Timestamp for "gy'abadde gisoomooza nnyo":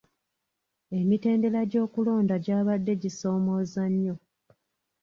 2.45-4.15